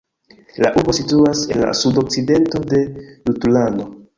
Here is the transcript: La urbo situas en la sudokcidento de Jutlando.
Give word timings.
La 0.65 0.69
urbo 0.81 0.95
situas 0.99 1.43
en 1.55 1.61
la 1.65 1.69
sudokcidento 1.81 2.65
de 2.73 2.81
Jutlando. 2.87 3.91